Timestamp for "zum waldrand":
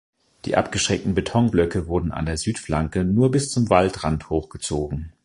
3.51-4.31